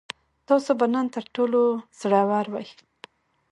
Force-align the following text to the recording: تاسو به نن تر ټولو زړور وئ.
تاسو 0.47 0.71
به 0.79 0.85
نن 0.93 1.05
تر 1.15 1.25
ټولو 1.35 1.59
زړور 1.99 2.45
وئ. 2.53 2.67